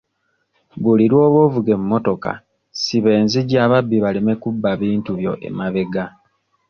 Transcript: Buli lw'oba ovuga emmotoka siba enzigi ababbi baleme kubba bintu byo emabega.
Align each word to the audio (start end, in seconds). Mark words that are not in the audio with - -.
Buli 0.83 1.05
lw'oba 1.11 1.39
ovuga 1.47 1.71
emmotoka 1.77 2.31
siba 2.81 3.09
enzigi 3.19 3.55
ababbi 3.65 3.97
baleme 4.03 4.33
kubba 4.41 4.69
bintu 4.81 5.11
byo 5.19 5.33
emabega. 5.47 6.03